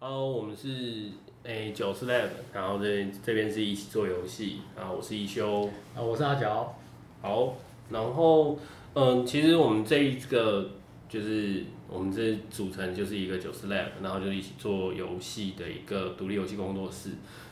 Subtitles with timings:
[0.00, 1.10] Hello，我们是
[1.42, 6.72] 诶九四 Lab，然后这这边是一起做游戏，然后我是一休，啊，我是阿角。
[7.20, 7.56] 好，
[7.90, 8.56] 然后
[8.94, 10.70] 嗯，其实我们这一个
[11.08, 17.10] 就是我们这组成就是一个九四 Lab，然后就一起做游戏的一个独立游戏工作室，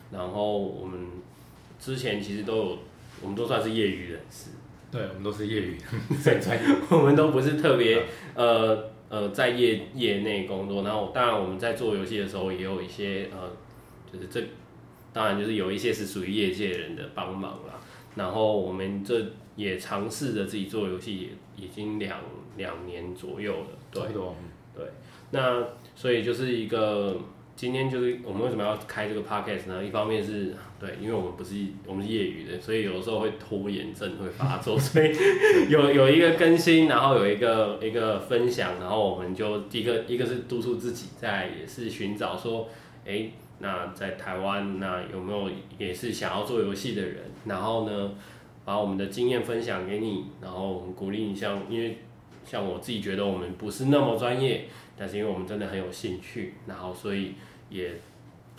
[0.09, 0.97] 然后我们
[1.77, 2.77] 之前其实都有，
[3.23, 4.51] 我们都算是业余人士，
[4.89, 5.77] 对，我们都是业余，
[6.23, 6.75] 很专业。
[6.91, 8.05] 我们都不是特别
[8.35, 13.51] 呃呃在业业内工作，然后当然我们在做游戏的时候也有一些呃，
[14.11, 14.41] 就是这
[15.13, 17.79] 当然就是有一些是属于业界人的帮忙啦，
[18.15, 22.19] 然后我们这也尝试着自己做游戏，也已经两
[22.55, 24.03] 两年左右了，对。
[24.75, 24.85] 对，
[25.31, 25.65] 那
[25.95, 27.19] 所以就是一个
[27.57, 29.83] 今天就是我们为什么要开这个 podcast 呢？
[29.83, 31.55] 一方面是对，因为我们不是
[31.87, 35.11] 我们是业余的，所以有的时候会拖延症会发作， 所以
[35.67, 42.69] 有有一个更新，然后有一个一个分享，然后我们就第一个一个是督促自己，在也是寻找说，
[43.07, 45.49] 哎，那在台湾那有没有
[45.79, 48.11] 也是想要做游戏的人，然后呢，
[48.63, 51.97] 把我们的经验分享给你，然后我们鼓励你像因为。
[52.49, 57.35] 像我自己觉得我们不是那么专业，但是因为我们真的很有兴趣，然后所以
[57.69, 57.93] 也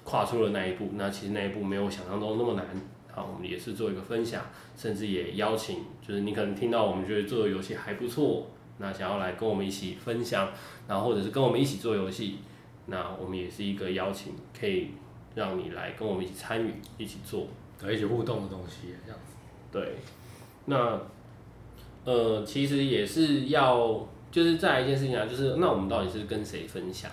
[0.05, 0.91] 跨出了那一步。
[0.95, 2.65] 那其实那一步没有想象中那么难。
[3.13, 4.45] 好，我们也是做一个分享，
[4.77, 8.47] 甚至也邀请，就是你可能听到我们觉得做的游戏还不错，
[8.79, 10.51] 那想要来跟我们一起分享，
[10.87, 12.37] 然后或者是跟我们一起做游戏，
[12.87, 14.91] 那我们也是一个邀请，可以
[15.35, 17.49] 让你来跟我们一起参与，一起做。
[17.83, 19.37] 有一起互动的东西，这样子。
[19.73, 19.97] 对，
[20.67, 21.01] 那
[22.05, 27.11] 呃，其实也是要，就是再来一件事情啊，就是那我们到底是跟谁分享，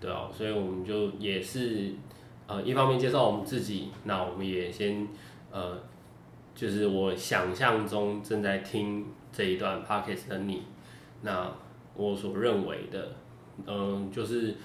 [0.00, 1.92] 对啊，所以我们就也是
[2.46, 5.06] 呃，一方面介绍我们自己，那我们也先
[5.52, 5.78] 呃，
[6.54, 10.62] 就是我想象中正在听这一段 podcast 的你，
[11.22, 11.50] 那
[11.94, 13.12] 我所认为的，
[13.66, 14.56] 嗯、就是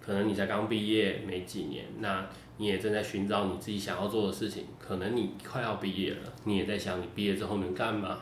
[0.00, 8.20] 可能你才刚毕业没几年，那你也正在寻找你自己想要做的事情，可能你快要毕业了，你也在想你毕业之后能干嘛。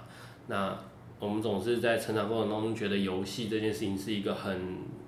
[0.48, 0.76] 那
[1.22, 4.52] 我们总是在成长过程当中觉得游戏这件事情是一个很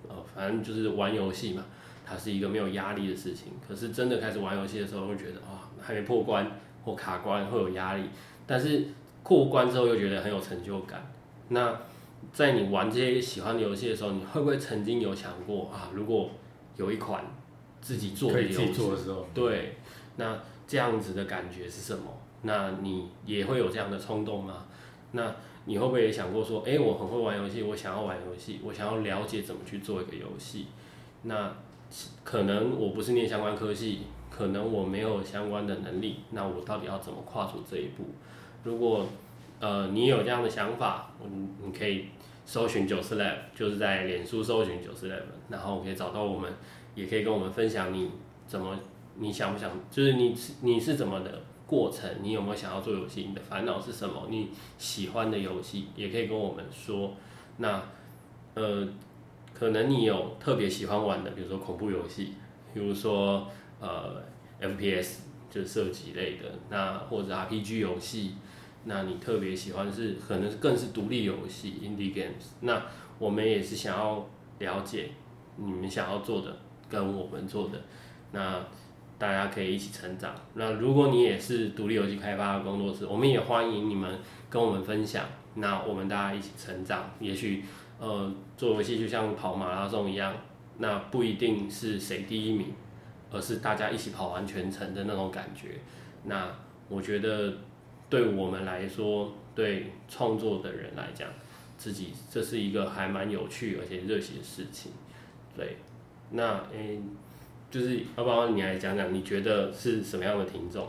[0.08, 1.64] 呃，反正就是玩游戏嘛，
[2.06, 3.54] 它是一个没有压力的事情。
[3.66, 6.48] 可是真的开始玩游戏的时候，会觉得啊、还没破关
[6.84, 8.04] 或卡关会有压力，
[8.46, 8.84] 但是
[9.24, 11.04] 过关之后又觉得很有成就感。
[11.48, 11.80] 那
[12.32, 16.30] 在你玩这些喜欢的游戏的时候，你会不会曾经有想过啊，如果
[16.76, 17.24] 有一款
[17.80, 19.78] 自己做的游戏可以自己，做的时候，对，
[20.14, 22.04] 那这样子的感觉是什么？
[22.42, 24.66] 那你也会有这样的冲动吗？
[25.16, 30.66] 那你会不会也想过说，哎、我很会玩游戏，我想要玩游戏，我想要了解怎么去做一个游戏？
[31.22, 31.54] 那
[32.22, 38.04] 可能我不是念相关科系，可能我没有相关的能力，那我到底要怎么跨出这一步？
[38.64, 39.06] 如果
[39.60, 42.06] 呃你有这样的想法，你你可以
[42.44, 46.52] 搜寻九四 lab，就是在脸书搜寻九四 lab，然后可以找到我们，
[46.94, 48.10] 也可以跟我们分享你
[48.46, 48.78] 怎么
[49.16, 57.12] 你想不想，就是你你是怎么的过程，你有没有想要做游戏，你的烦恼是什么，你喜欢的游戏也可以跟我们说。
[57.56, 57.82] 那
[58.54, 58.86] 呃，
[59.52, 62.34] 可能你有特别喜欢玩的，比如说恐怖游戏，
[62.72, 63.48] 比如说
[63.80, 64.22] 呃
[64.60, 65.18] FPS
[65.50, 68.34] 就是射击类的，那或者 RPG 游戏，
[68.84, 72.52] 那你特别喜欢是可能更是独立游戏 indie games。
[72.60, 72.82] 那
[73.18, 75.10] 我们也是想要了解
[75.56, 76.56] 你们想要做的
[76.88, 77.80] 跟我们做的，
[78.32, 78.64] 那
[79.18, 80.34] 大家可以一起成长。
[80.54, 84.18] 那如果你也是独立游戏开发的工作室，我们也欢迎你们
[84.50, 85.26] 跟我们分享。
[85.54, 87.64] 那我们大家一起成长，也许
[88.00, 90.34] 呃做游戏就像跑马拉松一样，
[90.78, 92.74] 那不一定是谁第一名，
[93.30, 95.78] 而是大家一起跑完全程的那种感觉。
[96.24, 96.48] 那
[96.88, 97.52] 我觉得
[98.10, 101.28] 对我们来说，对创作的人来讲，
[101.78, 104.90] 自己这是一个还蛮有趣而且热血的事情。
[105.56, 105.76] 对，
[106.30, 107.00] 那诶、
[107.74, 110.86] 就是要不然你来讲讲，你觉得是什么样的听众？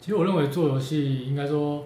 [0.00, 1.84] 其实我认为做游戏应该说，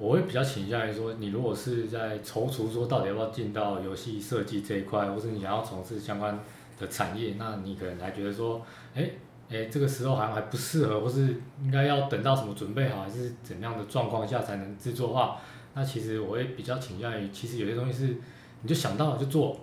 [0.00, 6.40] 我会比较倾向于说，你如果是在踌躇说到底要不要进到游戏设计这一块，或是你想要从事相关
[6.76, 8.60] 的产业，那你可能还觉得说，
[8.96, 9.08] 哎、
[9.48, 15.36] 哎、这个时候好像还不适合，或是应该要等到什么准备好，还是怎样的状况下才能制作化，
[15.74, 18.16] 那其实我会比较倾向于，其实有些东西是
[18.62, 19.56] 你就想到了就做，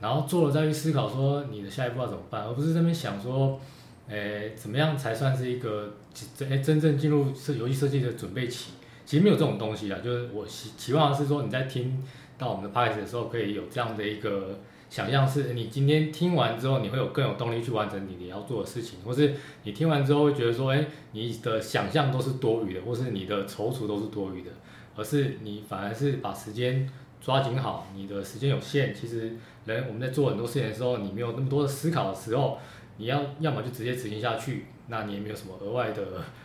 [0.00, 3.60] 然后做了再去思考说你的下一步要怎么办，而不是这边想说，
[4.08, 5.94] 诶、怎么样才算是一个
[6.36, 8.70] 真诶真正进入设游戏设计的准备期？
[9.04, 12.02] 其实没有这种东西啊，就是我期期望的是说你在听
[12.36, 14.58] 到我们的 p o d c a s 的时候，可以有这样的一个
[14.90, 19.34] 想象，是你今天听完之后，你会有更有动力去完成你你要做的事情，或是
[19.64, 24.50] 你听完之后会觉得说，哎、你的想象都是多余的，或是你的踌躇都是多余的，
[24.94, 26.88] 而是你反而是把时间
[27.20, 29.32] 抓紧好，你的时间有限，其实
[29.74, 32.58] 人我们在做很多事情的时候，你没有那么多的思考的时候，
[32.96, 36.02] 你要要么就直接执行下去，那你也没有什么额外的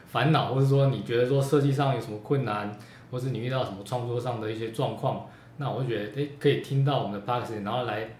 [0.07, 2.77] 烦恼，或者说你觉得说设计上有什么困难，
[3.09, 5.27] 或是你遇到什么创作上的一些状况，
[5.57, 8.15] 那我就觉得诶可以听到我们的 p o d c a s 然后来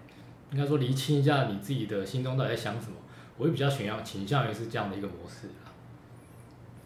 [0.52, 2.96] 应该说厘清一下你自己的心中到底在想什么。
[3.36, 5.48] 我会比较倾向倾向于是这样的一个模式。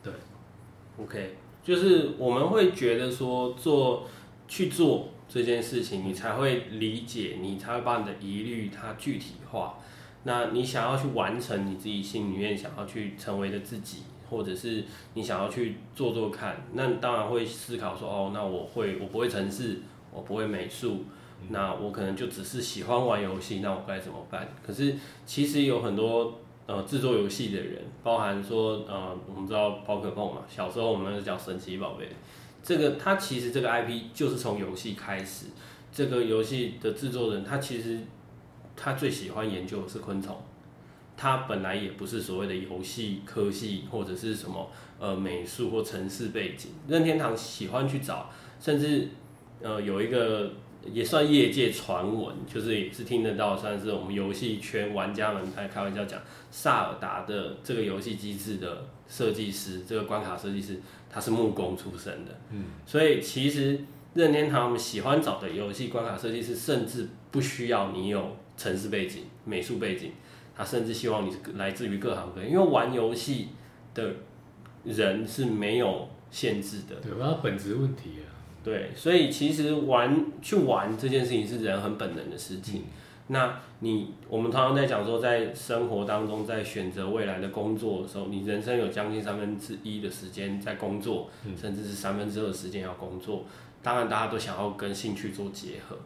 [0.03, 0.11] 对
[0.99, 4.09] ，OK，就是我们会觉得说做
[4.47, 9.79] 去做这件事情，你才会理解，你才会把你的疑虑它具体化。
[10.25, 14.85] 那你想要去完成你自己心里面想要去成为的自己，或者是
[15.15, 19.79] 你想要去做做看，那当然会思考说，哦，那我会我不会程式，
[20.13, 21.05] 我不会美术，
[21.51, 24.49] 那我可能就只是喜欢玩游戏，那我该怎么办？
[24.67, 32.09] 可是其实有很多呃制作游戏的人，包含说呃我们知道宝可梦嘛，小时候我们是叫神奇宝贝，
[32.63, 35.47] 这个他其实这个 IP 就是从游戏开始，
[35.93, 38.01] 这个游戏的制作人他其实。
[38.81, 40.41] 他最喜欢研究的是昆虫，
[41.17, 44.71] 他本来也不是所谓的游戏科系或者是什么
[45.01, 46.71] 呃美术或城市背景。
[46.87, 48.31] 任天堂喜欢去找，
[48.61, 49.09] 甚至
[49.61, 50.53] 呃有一个
[50.85, 56.21] 也算业界传闻，就是也是听得到，算是我们游戏圈玩家们在开玩笑讲，
[56.51, 60.81] 萨尔达的这个游戏机制的设计师，这个关卡设计师，
[61.11, 62.39] 他是木工出身的。
[62.51, 63.81] 嗯，所以其实
[64.15, 68.37] 任天堂我们喜欢找的游戏关卡设计师，甚至不需要你有。
[68.59, 70.11] 城市背景、美术背景，
[70.53, 73.51] 他甚至希望你是来自于各行各业，因为玩游戏
[73.95, 74.13] 的
[74.83, 76.97] 人是没有限制的。
[76.97, 78.27] 对，那本质问题啊。
[78.63, 82.85] 对，所以其实玩去玩这件事情是人很本能的事情。
[83.29, 93.45] 那你我们常常在讲说，在生活当中，在选择未来的工作的时候，你人生有将近三分之一的时间在工作，甚至是三分之二的时间要工作。
[93.83, 95.97] 当然，大家都想要跟兴趣做结合。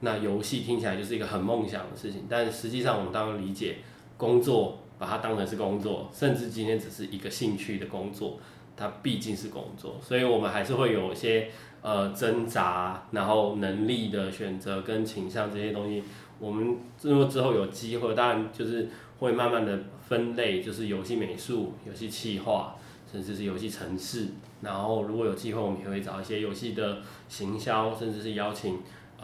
[0.00, 3.76] 那游戏听起来就是一个很梦想的事情，但实际上我们当然理解，
[4.16, 8.38] 工作把它当成是工作，甚至今天只是一个兴趣的工作，
[8.76, 11.50] 它毕竟是工作，所以我们还是会有一些
[11.82, 16.02] 呃挣扎，然后能力的选择跟倾向这些东西，
[16.38, 18.88] 我们如果之后有机会，当然就是
[19.18, 19.78] 会慢慢的
[20.08, 22.76] 分类，就是游戏美术、游戏企划，
[23.10, 24.28] 甚至是游戏城市，
[24.60, 26.98] 然后如果有机会，我们也会找一些游戏的
[27.28, 28.78] 行销，甚至是邀请。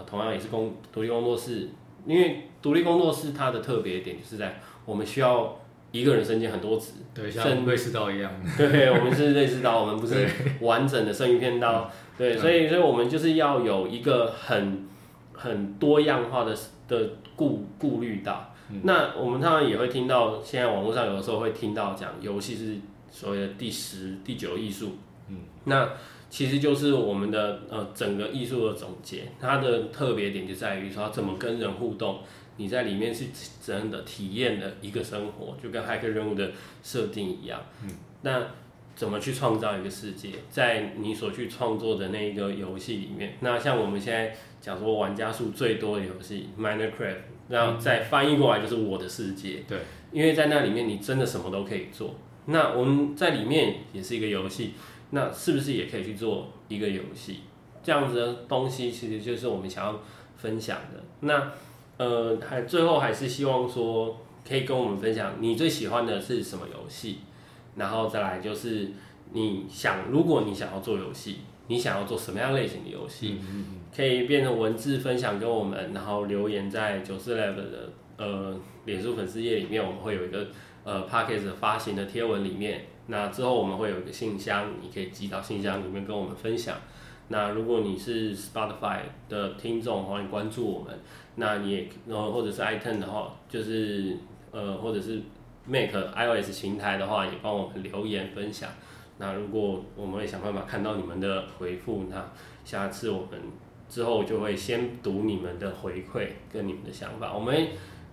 [0.07, 1.71] 同样也是工独立工作室，
[2.07, 5.59] 因为独立工作室它的特别点就是在我们需要
[5.91, 8.31] 一个人身兼很多职，对，像瑞士刀一样。
[8.57, 10.29] 对，我们是瑞士刀，我们不是
[10.61, 11.91] 完整的生鱼片刀。
[12.17, 14.87] 对，所以，所以我们就是要有一个很
[15.33, 16.57] 很多样化的
[16.87, 18.55] 的顾顾虑到。
[18.83, 22.77] 那我们当然也会听到，现在网络上有的时候会听到讲游戏是
[23.11, 24.97] 所谓的第十、第九艺术。
[25.29, 25.89] 嗯，那。
[26.31, 32.19] 其实就是我们的呃整个艺术的总结，它的特别点就在于说怎么跟人互动，
[32.59, 33.25] 你在里面是
[33.65, 36.53] 真的体验了一个生活，就跟骇客任务的
[36.83, 37.59] 设定一样。
[37.83, 37.89] 嗯，
[38.21, 38.49] 那
[38.95, 43.39] 怎么去创造一个世界，在你所去创作的那个游戏里面？
[43.41, 46.91] 那像我们现在讲说玩家数最多的游戏《Minecraft》，
[47.49, 49.65] 然后再翻译过来就是我的世界。
[49.67, 49.79] 对，
[50.13, 52.15] 因为在那里面你真的什么都可以做。
[52.47, 54.75] 那我们在里面也是一个游戏。
[55.11, 57.41] 那是不是也可以去做一个游戏？
[57.83, 60.03] 这样子的东西其实就是我们想要
[60.37, 61.03] 分享的。
[61.21, 61.51] 那
[61.99, 64.17] 呃，还最后还是希望说，
[64.49, 67.19] 可以跟我们分享你最喜欢的是什么游戏，
[67.77, 68.93] 然后再来就是
[69.33, 73.39] 你想，如果你想要做游戏，你想要做什么样类型的游戏，
[73.95, 80.47] 可以变成文字分享给我们，然后留言在九四 level 的呃脸书粉丝页里面，我们会有一个
[80.85, 82.87] 呃 p a c k a g e 发行的贴文里面。
[83.09, 86.77] 那之后我们会有一个信箱，你可以寄到信箱里面跟我们分享。
[87.29, 90.99] 那如果你是 Spotify 的听众，欢迎关注我们。
[91.37, 94.17] 那你也然后或者是 iTunes 的话，就是
[94.51, 95.21] 呃或者是
[95.67, 98.69] Mac iOS 平台的话，也帮我们留言分享。
[99.19, 102.25] 那如果我们会想办法看到你们的回复，那
[102.65, 103.41] 下次我们
[103.89, 107.33] 之后就会先读你们的回馈跟你们的想法。
[107.33, 107.69] 我们。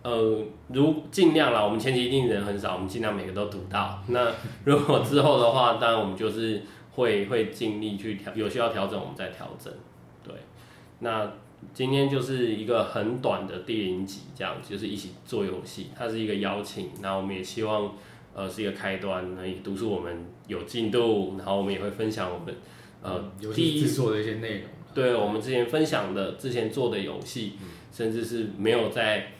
[0.05, 3.99] 呃，如尽量啦，我们前期一定人很少，我们尽量每个都读到。
[4.09, 4.31] 那
[4.63, 6.61] 如果之后的话，当然我们就是
[6.95, 9.71] 会会尽力去调，有需要调整我们再调整。
[10.23, 10.33] 对，
[10.99, 11.31] 那
[11.73, 16.89] 今天就是一个很短的第零集，这样就是一起做游戏，它是一个邀请。
[17.01, 17.93] 那我们也希望
[18.33, 22.55] 呃是一个开端，那也督促我们有进度，然后我们也会分享我们
[23.01, 24.69] 呃游戏制作的一些内容。
[24.93, 27.53] 对，我们之前分享的之前做的游戏，
[27.91, 29.31] 甚至是没有在。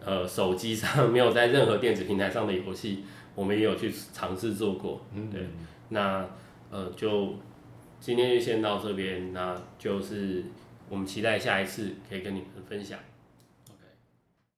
[0.00, 3.02] 呃，手机上 没有在任何电子平台上的游戏，
[3.34, 5.04] 我们也有去尝试做过。
[5.12, 5.42] 嗯，对。
[5.88, 6.24] 那
[6.70, 7.34] 呃，就
[8.00, 10.44] 今天就先到这边，那就是
[10.88, 12.98] 我们期待下一次可以跟你们分享。